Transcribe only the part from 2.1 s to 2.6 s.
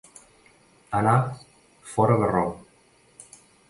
de raó.